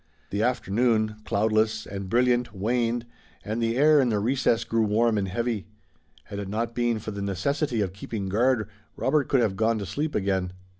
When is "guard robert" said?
8.27-9.27